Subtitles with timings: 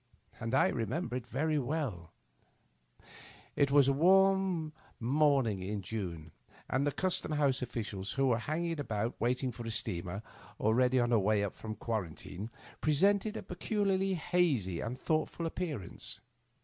[0.41, 2.11] I remember it very well;
[3.55, 6.31] it was a warm morning in June,
[6.67, 10.23] and the Custom House oflGicials, who were hanging about waiting for a steamer
[10.59, 12.49] already on her way up from the Quarantine,
[12.81, 16.19] presented a pecul iarly hazy and thoughtful appearance.